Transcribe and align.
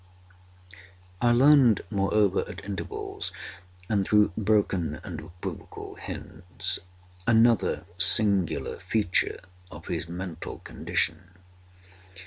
I 1.21 1.31
learned, 1.31 1.81
moreover, 1.91 2.43
at 2.49 2.65
intervals, 2.65 3.31
and 3.87 4.03
through 4.03 4.29
broken 4.35 4.95
and 5.03 5.19
equivocal 5.19 5.93
hints, 5.93 6.79
another 7.27 7.85
singular 7.99 8.77
feature 8.77 9.39
of 9.69 9.85
his 9.85 10.09
mental 10.09 10.57
condition. 10.57 11.29